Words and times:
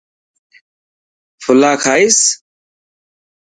ڦلا 1.41 1.71
کائيس. 1.83 2.19